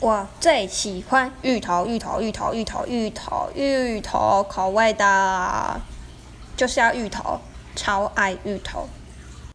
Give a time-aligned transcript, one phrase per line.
[0.00, 5.80] 我最喜欢芋头芋头芋头芋头芋头芋头口味的
[6.56, 7.40] 就是要芋头
[7.74, 8.88] 超爱芋头。